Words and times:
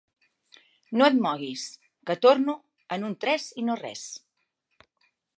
No 0.99 1.05
et 1.09 1.17
moguis, 1.25 1.65
que 2.09 2.15
torno 2.25 2.55
en 2.97 3.05
un 3.09 3.13
tres 3.25 3.45
i 3.65 3.65
no 3.67 3.75
res. 3.83 4.07